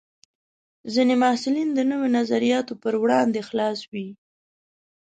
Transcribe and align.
ځینې 0.93 1.15
محصلین 1.23 1.69
د 1.73 1.79
نوو 1.91 2.07
نظریاتو 2.17 2.73
پر 2.83 2.93
وړاندې 3.03 3.41
خلاص 3.49 3.79
وي. 3.91 4.07